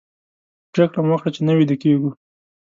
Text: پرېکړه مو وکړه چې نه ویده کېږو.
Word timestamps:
پرېکړه 0.73 0.99
مو 1.01 1.11
وکړه 1.13 1.29
چې 1.35 1.41
نه 1.47 1.53
ویده 1.57 1.75
کېږو. 1.81 2.09